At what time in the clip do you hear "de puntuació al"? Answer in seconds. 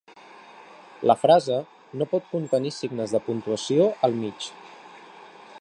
3.19-4.21